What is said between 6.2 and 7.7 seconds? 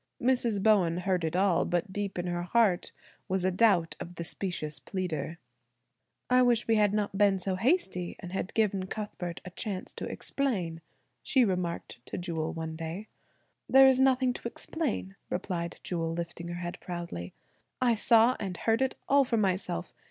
"I wish we had not been so